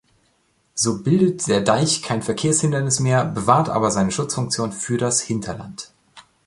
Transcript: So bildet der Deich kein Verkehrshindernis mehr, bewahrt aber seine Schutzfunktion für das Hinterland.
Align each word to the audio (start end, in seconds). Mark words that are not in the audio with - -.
So 0.73 1.03
bildet 1.03 1.47
der 1.47 1.61
Deich 1.61 2.01
kein 2.01 2.23
Verkehrshindernis 2.23 2.99
mehr, 2.99 3.23
bewahrt 3.23 3.69
aber 3.69 3.91
seine 3.91 4.09
Schutzfunktion 4.09 4.71
für 4.71 4.97
das 4.97 5.21
Hinterland. 5.21 5.91